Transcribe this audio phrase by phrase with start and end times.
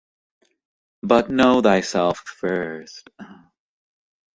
[1.03, 3.07] But know thyself first.